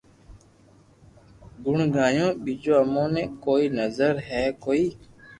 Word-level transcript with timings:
گڻ 1.63 1.77
گايو 1.95 2.27
ٻيجو 2.43 2.73
امو 2.81 3.05
ني 3.13 3.23
ڪوئي 3.43 3.65
نظر 3.79 4.13
ھي 4.27 4.41
ڪوئي 4.63 4.85